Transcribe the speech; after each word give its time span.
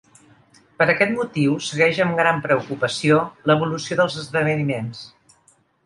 Per 0.79 0.87
aquest 0.93 1.13
motiu, 1.17 1.53
segueix 1.67 2.01
“amb 2.07 2.17
gran 2.21 2.41
preocupació” 2.47 3.21
l’evolució 3.51 4.01
dels 4.03 4.21
esdeveniments. 4.25 5.09